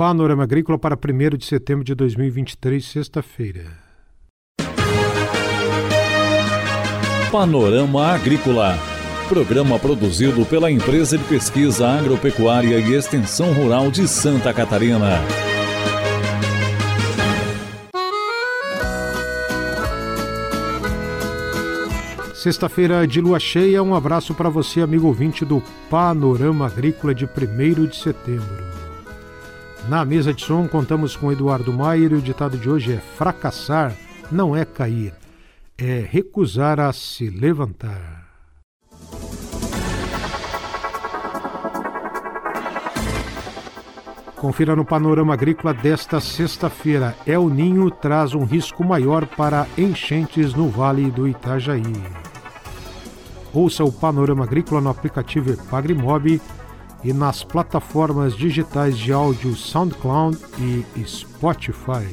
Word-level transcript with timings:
Panorama 0.00 0.44
Agrícola 0.44 0.78
para 0.78 0.96
1 0.96 1.36
de 1.36 1.44
setembro 1.44 1.84
de 1.84 1.94
2023, 1.94 2.82
sexta-feira. 2.82 3.66
Panorama 7.30 8.06
Agrícola. 8.06 8.78
Programa 9.28 9.78
produzido 9.78 10.46
pela 10.46 10.70
Empresa 10.70 11.18
de 11.18 11.24
Pesquisa 11.24 11.86
Agropecuária 11.86 12.78
e 12.78 12.94
Extensão 12.94 13.52
Rural 13.52 13.90
de 13.90 14.08
Santa 14.08 14.54
Catarina. 14.54 15.20
Sexta-feira 22.32 23.06
de 23.06 23.20
lua 23.20 23.38
cheia, 23.38 23.82
um 23.82 23.94
abraço 23.94 24.32
para 24.32 24.48
você, 24.48 24.80
amigo 24.80 25.08
ouvinte 25.08 25.44
do 25.44 25.62
Panorama 25.90 26.66
Agrícola 26.66 27.14
de 27.14 27.26
1 27.26 27.84
de 27.84 27.96
setembro. 27.96 28.79
Na 29.88 30.04
mesa 30.04 30.32
de 30.32 30.44
som, 30.44 30.68
contamos 30.68 31.16
com 31.16 31.32
Eduardo 31.32 31.72
Maier 31.72 32.12
e 32.12 32.16
o 32.16 32.22
ditado 32.22 32.56
de 32.58 32.68
hoje 32.68 32.92
é: 32.92 32.98
fracassar 32.98 33.94
não 34.30 34.54
é 34.54 34.64
cair, 34.64 35.12
é 35.76 36.06
recusar 36.08 36.78
a 36.78 36.92
se 36.92 37.28
levantar. 37.28 38.20
Confira 44.36 44.74
no 44.74 44.86
panorama 44.86 45.34
agrícola 45.34 45.74
desta 45.74 46.18
sexta-feira. 46.18 47.14
El 47.26 47.50
Ninho 47.50 47.90
traz 47.90 48.32
um 48.32 48.44
risco 48.44 48.82
maior 48.82 49.26
para 49.26 49.66
enchentes 49.76 50.54
no 50.54 50.70
Vale 50.70 51.10
do 51.10 51.28
Itajaí. 51.28 51.82
Ouça 53.52 53.84
o 53.84 53.92
Panorama 53.92 54.44
Agrícola 54.44 54.80
no 54.80 54.88
aplicativo 54.88 55.50
Epagrimob 55.50 56.40
e 57.02 57.12
nas 57.12 57.42
plataformas 57.42 58.36
digitais 58.36 58.98
de 58.98 59.12
áudio 59.12 59.54
SoundCloud 59.54 60.36
e 60.58 61.04
Spotify. 61.04 62.06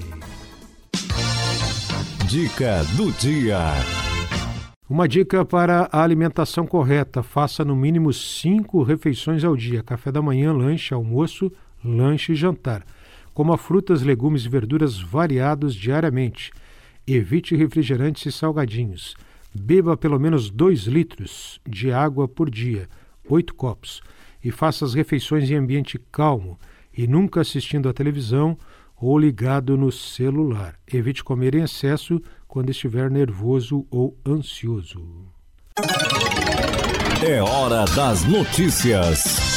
Dica 2.27 2.83
do 2.95 3.11
dia. 3.13 3.59
Uma 4.89 5.07
dica 5.07 5.43
para 5.43 5.89
a 5.91 6.01
alimentação 6.01 6.65
correta: 6.65 7.21
faça 7.21 7.65
no 7.65 7.75
mínimo 7.75 8.13
cinco 8.13 8.83
refeições 8.83 9.43
ao 9.43 9.55
dia: 9.55 9.83
café 9.83 10.11
da 10.11 10.21
manhã, 10.21 10.53
lanche, 10.53 10.93
almoço, 10.93 11.51
lanche 11.83 12.31
e 12.31 12.35
jantar. 12.35 12.85
Coma 13.33 13.57
frutas, 13.57 14.01
legumes 14.01 14.45
e 14.45 14.49
verduras 14.49 14.99
variados 14.99 15.75
diariamente. 15.75 16.51
Evite 17.05 17.55
refrigerantes 17.55 18.25
e 18.25 18.31
salgadinhos. 18.31 19.15
Beba 19.53 19.95
pelo 19.95 20.19
menos 20.19 20.49
2 20.49 20.85
litros 20.85 21.59
de 21.67 21.91
água 21.91 22.27
por 22.27 22.49
dia, 22.49 22.87
8 23.29 23.53
copos, 23.55 24.01
e 24.43 24.51
faça 24.51 24.85
as 24.85 24.93
refeições 24.93 25.49
em 25.49 25.55
ambiente 25.55 25.99
calmo 26.11 26.59
e 26.95 27.07
nunca 27.07 27.41
assistindo 27.41 27.89
à 27.89 27.93
televisão 27.93 28.55
ou 28.99 29.17
ligado 29.17 29.75
no 29.77 29.91
celular. 29.91 30.75
Evite 30.91 31.23
comer 31.23 31.55
em 31.55 31.63
excesso 31.63 32.21
quando 32.47 32.71
estiver 32.71 33.11
nervoso 33.11 33.85
ou 33.91 34.17
ansioso. 34.25 35.05
É 37.23 37.39
hora 37.41 37.85
das 37.95 38.25
notícias. 38.25 39.47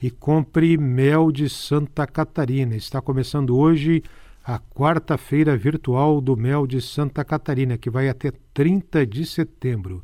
e 0.01 0.09
compre 0.11 0.77
mel 0.77 1.31
de 1.31 1.49
Santa 1.49 2.07
Catarina. 2.07 2.75
Está 2.75 3.01
começando 3.01 3.57
hoje 3.57 4.03
a 4.45 4.59
quarta-feira 4.59 5.57
virtual 5.57 6.21
do 6.21 6.37
Mel 6.37 6.67
de 6.67 6.79
Santa 6.79 7.25
Catarina, 7.25 7.79
que 7.79 7.89
vai 7.89 8.07
até 8.07 8.31
30 8.53 9.03
de 9.03 9.25
setembro. 9.25 10.03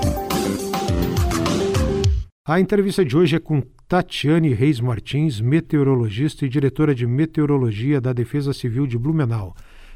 A 2.46 2.60
entrevista 2.60 3.04
de 3.04 3.18
hoje 3.18 3.38
é 3.38 3.40
com 3.40 3.64
Tatiane 3.88 4.54
Reis 4.54 4.80
Martins, 4.80 5.42
meteorologista 5.42 6.46
e 6.46 6.50
diretora 6.50 6.94
de 6.94 7.08
meteorologia 7.08 8.00
da 8.00 8.14
Defesa 8.14 8.54
Civil 8.54 8.86
de 8.86 8.96
Blumenau. 8.96 9.56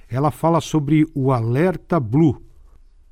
Ela 0.09 0.31
fala 0.31 0.61
sobre 0.61 1.05
o 1.13 1.31
Alerta 1.31 1.99
Blue. 1.99 2.41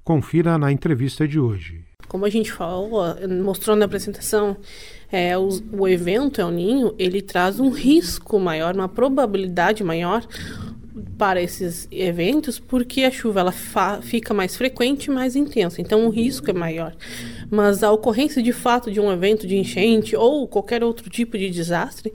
Confira 0.04 0.58
na 0.58 0.72
entrevista 0.72 1.28
de 1.28 1.40
hoje. 1.40 1.89
Como 2.10 2.26
a 2.26 2.30
gente 2.30 2.52
falou, 2.52 3.16
mostrou 3.42 3.76
na 3.78 3.86
apresentação, 3.86 4.58
é, 5.12 5.38
o, 5.38 5.50
o 5.72 5.88
evento 5.88 6.42
El 6.42 6.52
Ninho, 6.52 6.94
ele 7.00 7.22
traz 7.22 7.60
um 7.60 7.70
risco 7.70 8.38
maior, 8.40 8.76
uma 8.76 8.90
probabilidade 8.90 9.84
maior 9.84 10.28
para 11.18 11.42
esses 11.42 11.88
eventos, 11.92 12.60
porque 12.60 13.04
a 13.04 13.12
chuva 13.12 13.40
ela 13.40 13.54
fica 14.02 14.34
mais 14.34 14.56
frequente 14.56 15.06
e 15.06 15.12
mais 15.12 15.36
intensa, 15.36 15.82
então 15.82 16.06
o 16.06 16.10
risco 16.10 16.50
é 16.50 16.54
maior. 16.54 16.96
Mas 17.50 17.84
a 17.84 17.92
ocorrência 17.92 18.42
de 18.42 18.52
fato 18.52 18.92
de 18.92 19.00
um 19.00 19.12
evento 19.12 19.48
de 19.48 19.56
enchente 19.56 20.16
ou 20.16 20.48
qualquer 20.48 20.84
outro 20.84 21.10
tipo 21.10 21.38
de 21.38 21.50
desastre, 21.50 22.12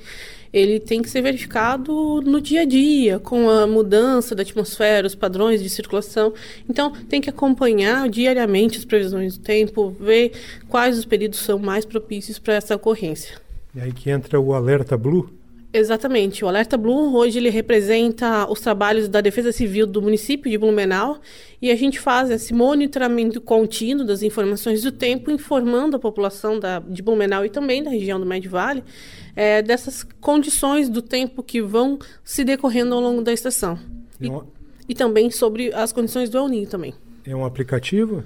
ele 0.54 0.78
tem 0.78 1.02
que 1.02 1.10
ser 1.10 1.20
verificado 1.20 2.22
no 2.22 2.40
dia 2.40 2.60
a 2.60 2.64
dia, 2.64 3.18
com 3.18 3.50
a 3.50 3.66
mudança 3.66 4.36
da 4.36 4.42
atmosfera, 4.42 5.04
os 5.04 5.14
padrões 5.16 5.60
de 5.60 5.68
circulação. 5.68 6.32
Então, 6.70 6.92
tem 7.08 7.20
que 7.20 7.28
acompanhar 7.28 8.08
diariamente 8.08 8.78
as 8.78 8.84
previsões 8.84 9.36
do 9.36 9.42
tempo, 9.42 9.90
ver 9.98 10.30
quais 10.68 10.96
os 10.96 11.04
períodos 11.04 11.40
são 11.40 11.58
mais 11.58 11.84
propícios 11.84 12.38
para 12.38 12.54
essa 12.54 12.76
ocorrência. 12.76 13.36
E 13.74 13.80
aí 13.80 13.92
que 13.92 14.08
entra 14.08 14.40
o 14.40 14.54
alerta 14.54 14.96
blue? 14.96 15.28
Exatamente. 15.76 16.44
O 16.44 16.48
Alerta 16.48 16.76
Blue 16.76 17.16
hoje 17.16 17.38
ele 17.38 17.50
representa 17.50 18.48
os 18.48 18.60
trabalhos 18.60 19.08
da 19.08 19.20
Defesa 19.20 19.50
Civil 19.50 19.88
do 19.88 20.00
município 20.00 20.48
de 20.48 20.56
Blumenau 20.56 21.18
e 21.60 21.68
a 21.68 21.74
gente 21.74 21.98
faz 21.98 22.30
esse 22.30 22.54
monitoramento 22.54 23.40
contínuo 23.40 24.06
das 24.06 24.22
informações 24.22 24.82
do 24.82 24.92
tempo, 24.92 25.32
informando 25.32 25.96
a 25.96 25.98
população 25.98 26.60
da, 26.60 26.78
de 26.78 27.02
Blumenau 27.02 27.44
e 27.44 27.50
também 27.50 27.82
da 27.82 27.90
região 27.90 28.20
do 28.20 28.24
Médio 28.24 28.52
Vale 28.52 28.84
é, 29.34 29.62
dessas 29.62 30.04
condições 30.20 30.88
do 30.88 31.02
tempo 31.02 31.42
que 31.42 31.60
vão 31.60 31.98
se 32.22 32.44
decorrendo 32.44 32.94
ao 32.94 33.00
longo 33.00 33.20
da 33.20 33.32
estação. 33.32 33.76
E, 34.20 34.28
é 34.28 34.40
e 34.88 34.94
também 34.94 35.28
sobre 35.28 35.74
as 35.74 35.92
condições 35.92 36.30
do 36.30 36.38
El 36.38 36.46
Ninho 36.46 36.68
também. 36.68 36.94
É 37.26 37.34
um 37.34 37.44
aplicativo? 37.44 38.22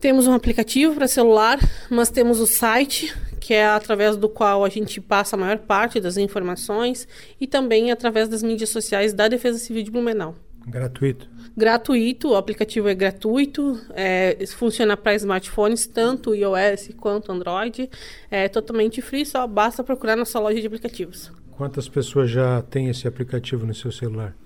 Temos 0.00 0.26
um 0.26 0.32
aplicativo 0.32 0.96
para 0.96 1.06
celular, 1.06 1.60
mas 1.88 2.10
temos 2.10 2.40
o 2.40 2.46
site, 2.46 3.14
que 3.42 3.52
é 3.52 3.66
através 3.66 4.16
do 4.16 4.28
qual 4.28 4.64
a 4.64 4.68
gente 4.68 5.00
passa 5.00 5.34
a 5.34 5.38
maior 5.38 5.58
parte 5.58 5.98
das 5.98 6.16
informações, 6.16 7.08
e 7.40 7.46
também 7.46 7.90
através 7.90 8.28
das 8.28 8.40
mídias 8.40 8.70
sociais 8.70 9.12
da 9.12 9.26
Defesa 9.26 9.58
Civil 9.58 9.82
de 9.82 9.90
Blumenau. 9.90 10.36
Gratuito? 10.64 11.28
Gratuito, 11.56 12.30
o 12.30 12.36
aplicativo 12.36 12.88
é 12.88 12.94
gratuito, 12.94 13.80
é, 13.94 14.38
funciona 14.46 14.96
para 14.96 15.16
smartphones, 15.16 15.88
tanto 15.88 16.36
iOS 16.36 16.90
quanto 16.96 17.32
Android, 17.32 17.90
é 18.30 18.48
totalmente 18.48 19.02
free, 19.02 19.26
só 19.26 19.44
basta 19.44 19.82
procurar 19.82 20.14
na 20.14 20.24
sua 20.24 20.40
loja 20.40 20.60
de 20.60 20.66
aplicativos. 20.68 21.32
Quantas 21.50 21.88
pessoas 21.88 22.30
já 22.30 22.62
têm 22.62 22.90
esse 22.90 23.08
aplicativo 23.08 23.66
no 23.66 23.74
seu 23.74 23.90
celular? 23.90 24.36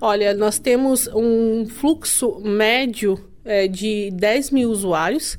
Olha, 0.00 0.32
nós 0.32 0.58
temos 0.58 1.06
um 1.14 1.66
fluxo 1.66 2.40
médio 2.40 3.22
é, 3.44 3.68
de 3.68 4.10
10 4.12 4.52
mil 4.52 4.70
usuários 4.70 5.36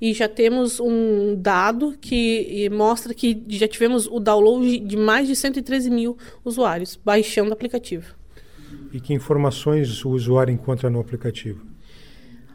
e 0.00 0.14
já 0.14 0.28
temos 0.28 0.80
um 0.80 1.36
dado 1.36 1.96
que 2.00 2.68
mostra 2.70 3.12
que 3.12 3.42
já 3.48 3.68
tivemos 3.68 4.06
o 4.06 4.18
download 4.18 4.78
de 4.78 4.96
mais 4.96 5.28
de 5.28 5.36
113 5.36 5.90
mil 5.90 6.16
usuários 6.44 6.98
baixando 7.04 7.50
o 7.50 7.52
aplicativo. 7.52 8.14
E 8.92 9.00
que 9.00 9.12
informações 9.12 10.04
o 10.04 10.10
usuário 10.10 10.52
encontra 10.52 10.88
no 10.88 11.00
aplicativo? 11.00 11.64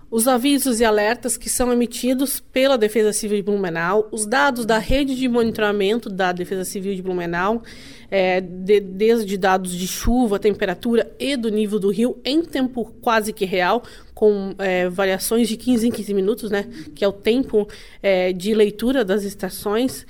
Os 0.09 0.27
avisos 0.27 0.79
e 0.79 0.85
alertas 0.85 1.35
que 1.35 1.49
são 1.49 1.73
emitidos 1.73 2.39
pela 2.39 2.77
Defesa 2.77 3.11
Civil 3.11 3.37
de 3.37 3.43
Blumenau, 3.43 4.07
os 4.11 4.25
dados 4.25 4.65
da 4.65 4.77
rede 4.77 5.15
de 5.15 5.27
monitoramento 5.27 6.09
da 6.09 6.31
Defesa 6.31 6.63
Civil 6.63 6.95
de 6.95 7.01
Blumenau, 7.01 7.63
é, 8.09 8.39
de, 8.39 8.79
desde 8.79 9.35
dados 9.37 9.75
de 9.75 9.87
chuva, 9.87 10.39
temperatura 10.39 11.11
e 11.19 11.35
do 11.35 11.49
nível 11.49 11.79
do 11.79 11.89
rio 11.89 12.17
em 12.23 12.43
tempo 12.43 12.93
quase 13.01 13.33
que 13.33 13.45
real, 13.45 13.83
com 14.13 14.53
é, 14.59 14.87
variações 14.89 15.49
de 15.49 15.57
15 15.57 15.87
em 15.87 15.91
15 15.91 16.13
minutos, 16.13 16.51
né, 16.51 16.65
que 16.93 17.03
é 17.03 17.07
o 17.07 17.13
tempo 17.13 17.67
é, 18.01 18.31
de 18.31 18.53
leitura 18.53 19.03
das 19.03 19.23
estações. 19.23 20.05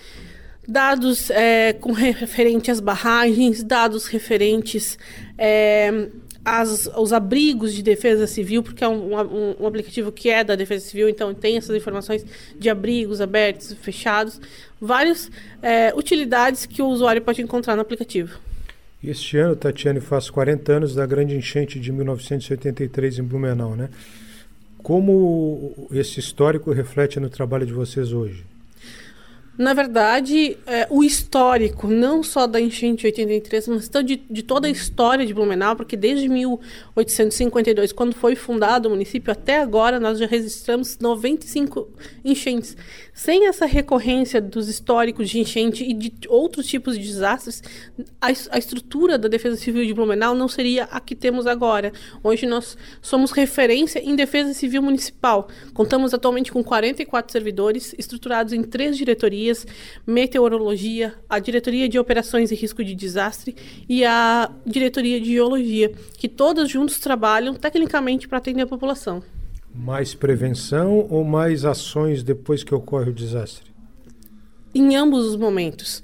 Dados 0.68 1.30
é, 1.30 1.74
com 1.74 1.92
referente 1.92 2.72
às 2.72 2.80
barragens, 2.80 3.64
dados 3.64 4.08
referentes 4.08 4.98
é, 5.38 6.10
as, 6.46 6.88
os 6.96 7.12
abrigos 7.12 7.74
de 7.74 7.82
defesa 7.82 8.28
civil, 8.28 8.62
porque 8.62 8.84
é 8.84 8.88
um, 8.88 9.16
um, 9.16 9.56
um, 9.62 9.68
aplicativo 9.68 10.12
que 10.12 10.30
é 10.30 10.44
da 10.44 10.56
defesa 10.56 10.86
civil, 10.86 11.10
então 11.10 11.34
tem 11.34 11.58
essas 11.58 11.76
informações 11.76 12.24
de 12.58 12.70
abrigos 12.70 13.20
abertos, 13.20 13.74
fechados, 13.82 14.40
várias 14.80 15.32
é, 15.62 15.92
utilidades 15.96 16.68
que 16.68 16.84
o 16.84 16.88
usuário 16.88 17.22
pode 17.24 17.42
encontrar 17.42 17.76
no 17.76 17.82
aplicativo. 17.82 18.40
Este 19.04 19.38
ano, 19.38 19.56
Tatiane, 19.56 20.00
faz 20.00 20.30
40 20.30 20.72
anos 20.72 20.96
da 20.96 21.06
grande 21.06 21.36
enchente 21.36 21.80
de 21.80 21.92
1983 21.92 23.20
em 23.20 23.24
Blumenau, 23.24 23.76
né? 23.76 23.90
Como 24.82 25.90
esse 25.92 26.20
histórico 26.20 26.72
reflete 26.72 27.20
no 27.20 27.30
trabalho 27.30 27.66
de 27.66 27.74
vocês 27.74 28.14
hoje? 28.14 28.46
Na 29.58 29.74
verdade, 29.74 30.58
é, 30.66 30.86
o 30.90 31.04
histórico, 31.04 31.88
não 31.88 32.22
só 32.22 32.46
da 32.46 32.60
enchente 32.60 33.02
de 33.02 33.08
83, 33.08 33.68
mas 33.70 33.90
de, 34.04 34.18
de 34.30 34.44
toda 34.44 34.68
a 34.68 34.70
história 34.70 35.26
de 35.26 35.34
Blumenau, 35.34 35.76
porque 35.76 35.96
desde 35.96 36.28
1852, 36.28 37.94
quando 37.94 38.14
foi 38.14 38.36
fundado 38.36 38.90
o 38.90 38.92
município, 38.92 39.32
até 39.32 39.60
agora 39.60 40.00
nós 40.00 40.20
já 40.20 40.26
registramos 40.26 40.98
95 41.00 41.88
enchentes. 42.24 42.76
Sem 43.14 43.48
essa 43.48 43.66
recorrência 43.66 44.42
dos 44.42 44.68
históricos 44.68 45.30
de 45.30 45.40
enchente 45.40 45.86
e 45.86 45.94
de 45.94 46.12
outros 46.28 46.68
tipos 46.68 46.98
de 46.98 47.08
desastres, 47.08 47.64
a, 48.20 48.28
a 48.28 48.58
estrutura 48.58 49.18
da 49.18 49.30
Defesa 49.30 49.56
Civil 49.56 49.86
de 49.86 49.94
Blumenau 49.94 50.36
não 50.36 50.50
seria 50.50 50.84
a 50.92 51.00
que 51.00 51.16
temos 51.16 51.48
agora. 51.48 51.94
Hoje 52.22 52.46
nós 52.46 52.78
somos 53.02 53.32
referência 53.32 54.00
em 54.00 54.18
Defesa 54.18 54.54
Civil 54.54 54.82
Municipal. 54.82 55.48
Contamos 55.74 56.14
atualmente 56.14 56.52
com 56.52 56.62
44 56.62 57.32
servidores, 57.32 57.96
estruturados 57.98 58.52
em 58.52 58.64
três 58.64 58.98
diretorias: 58.98 59.45
Meteorologia, 60.06 61.14
a 61.30 61.40
Diretoria 61.40 61.88
de 61.90 62.00
Operações 62.00 62.52
e 62.52 62.56
Risco 62.56 62.84
de 62.84 62.96
Desastre 62.96 63.56
e 63.88 64.04
a 64.04 64.52
Diretoria 64.66 65.20
de 65.20 65.34
Geologia, 65.34 65.92
que 66.18 66.28
todas 66.28 66.70
juntos 66.70 67.00
trabalham 67.00 67.54
tecnicamente 67.54 68.28
para 68.28 68.38
atender 68.38 68.62
a 68.62 68.68
população. 68.68 69.22
Mais 69.74 70.16
prevenção 70.16 71.06
ou 71.10 71.24
mais 71.24 71.66
ações 71.66 72.24
depois 72.24 72.64
que 72.64 72.74
ocorre 72.74 73.10
o 73.10 73.14
desastre? 73.14 73.72
Em 74.74 74.96
ambos 74.96 75.26
os 75.26 75.36
momentos. 75.36 76.02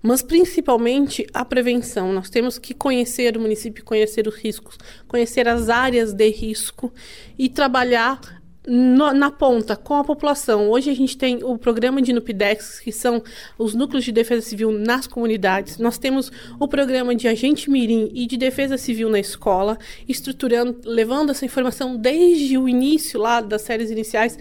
Mas 0.00 0.22
principalmente 0.22 1.26
a 1.34 1.44
prevenção. 1.44 2.12
Nós 2.12 2.30
temos 2.30 2.58
que 2.58 2.72
conhecer 2.72 3.36
o 3.36 3.40
município, 3.40 3.84
conhecer 3.84 4.28
os 4.28 4.36
riscos, 4.36 4.78
conhecer 5.08 5.48
as 5.48 5.68
áreas 5.68 6.12
de 6.12 6.30
risco 6.30 6.92
e 7.36 7.48
trabalhar 7.48 8.37
no, 8.68 9.12
na 9.14 9.30
ponta, 9.30 9.74
com 9.74 9.94
a 9.94 10.04
população. 10.04 10.68
Hoje 10.68 10.90
a 10.90 10.94
gente 10.94 11.16
tem 11.16 11.42
o 11.42 11.56
programa 11.56 12.02
de 12.02 12.12
NUPDEX, 12.12 12.80
que 12.80 12.92
são 12.92 13.22
os 13.56 13.74
núcleos 13.74 14.04
de 14.04 14.12
defesa 14.12 14.42
civil 14.42 14.70
nas 14.70 15.06
comunidades. 15.06 15.78
Nós 15.78 15.96
temos 15.96 16.30
o 16.60 16.68
programa 16.68 17.14
de 17.14 17.26
agente 17.26 17.70
mirim 17.70 18.10
e 18.12 18.26
de 18.26 18.36
defesa 18.36 18.76
civil 18.76 19.08
na 19.08 19.18
escola, 19.18 19.78
estruturando, 20.06 20.78
levando 20.84 21.30
essa 21.30 21.46
informação 21.46 21.96
desde 21.96 22.58
o 22.58 22.68
início 22.68 23.18
lá 23.18 23.40
das 23.40 23.62
séries 23.62 23.90
iniciais 23.90 24.38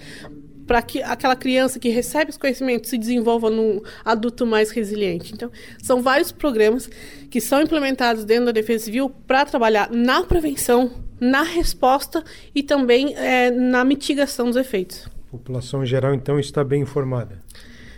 para 0.68 0.81
que 0.81 1.01
aquela 1.01 1.35
criança 1.35 1.80
que 1.80 1.88
recebe 1.88 2.30
os 2.30 2.38
conhecimentos 2.38 2.89
se 2.89 2.97
desenvolva 2.97 3.50
num 3.50 3.81
adulto 4.03 4.45
mais 4.45 4.69
resiliente. 4.69 5.33
Então, 5.33 5.50
são 5.81 6.01
vários 6.01 6.30
programas 6.30 6.89
que 7.31 7.39
são 7.39 7.62
implementados 7.62 8.25
dentro 8.25 8.47
da 8.47 8.51
Defesa 8.51 8.83
Civil 8.83 9.09
para 9.09 9.45
trabalhar 9.45 9.89
na 9.89 10.23
prevenção, 10.23 11.06
na 11.19 11.44
resposta 11.44 12.24
e 12.54 12.64
também 12.64 13.16
é, 13.16 13.52
na 13.52 13.84
mitigação 13.84 14.48
dos 14.48 14.56
efeitos. 14.56 15.08
A 15.28 15.31
população 15.31 15.84
em 15.84 15.86
geral, 15.86 16.14
então, 16.14 16.40
está 16.40 16.64
bem 16.64 16.81
informada? 16.81 17.42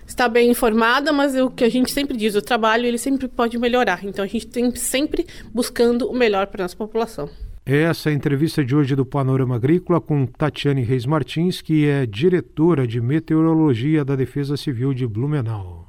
Está 0.05 0.27
bem 0.27 0.49
informada, 0.49 1.11
mas 1.11 1.35
o 1.35 1.51
que 1.51 1.63
a 1.63 1.69
gente 1.69 1.91
sempre 1.91 2.17
diz, 2.17 2.35
o 2.35 2.41
trabalho 2.41 2.85
ele 2.85 2.97
sempre 2.97 3.27
pode 3.27 3.57
melhorar. 3.59 4.03
Então, 4.03 4.25
a 4.25 4.27
gente 4.27 4.47
tem 4.47 4.73
sempre 4.75 5.27
buscando 5.53 6.09
o 6.09 6.15
melhor 6.15 6.47
para 6.47 6.63
a 6.63 6.65
nossa 6.65 6.75
população. 6.75 7.29
Essa 7.65 8.09
é 8.09 8.13
a 8.13 8.15
entrevista 8.15 8.65
de 8.65 8.75
hoje 8.75 8.95
do 8.95 9.05
Panorama 9.05 9.55
Agrícola 9.55 10.01
com 10.01 10.25
Tatiane 10.25 10.81
Reis 10.81 11.05
Martins, 11.05 11.61
que 11.61 11.87
é 11.87 12.07
diretora 12.07 12.87
de 12.87 12.99
Meteorologia 12.99 14.03
da 14.03 14.15
Defesa 14.15 14.57
Civil 14.57 14.91
de 14.91 15.05
Blumenau. 15.05 15.88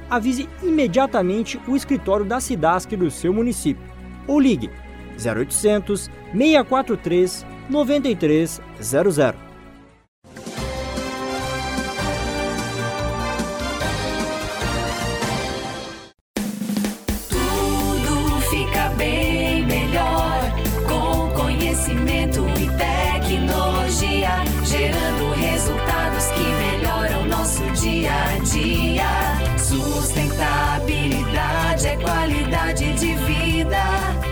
avise 0.11 0.47
imediatamente 0.61 1.57
o 1.67 1.75
escritório 1.75 2.25
da 2.25 2.41
SIDASC 2.41 2.97
do 2.97 3.09
seu 3.09 3.33
município 3.33 3.81
ou 4.27 4.39
ligue 4.39 4.69
0800 5.17 6.09
643 6.33 7.45
9300. 7.69 9.50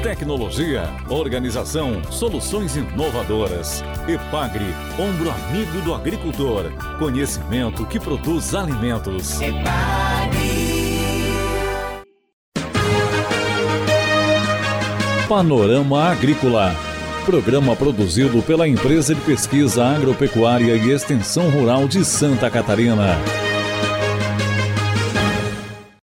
Tecnologia, 0.03 0.84
organização, 1.10 2.01
soluções 2.10 2.77
inovadoras. 2.77 3.84
Epagre, 4.08 4.63
ombro 4.98 5.29
amigo 5.29 5.82
do 5.82 5.94
agricultor. 5.94 6.72
Conhecimento 6.98 7.86
que 7.86 8.00
produz 8.00 8.56
alimentos. 8.56 9.41
Epagre. 9.41 10.39
Panorama 15.27 16.06
Agrícola. 16.06 16.74
Programa 17.25 17.75
produzido 17.75 18.41
pela 18.41 18.65
Empresa 18.65 19.13
de 19.13 19.20
Pesquisa 19.20 19.86
Agropecuária 19.86 20.77
e 20.77 20.91
Extensão 20.91 21.50
Rural 21.50 21.89
de 21.89 22.06
Santa 22.06 22.50
Catarina. 22.50 23.18